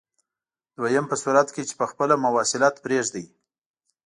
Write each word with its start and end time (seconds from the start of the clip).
دویم 0.77 1.05
په 1.11 1.15
صورت 1.23 1.47
کې 1.55 1.63
چې 1.69 1.73
په 1.79 1.85
خپله 1.91 2.15
مواصلت 2.25 2.75
پرېږدئ. 2.85 3.25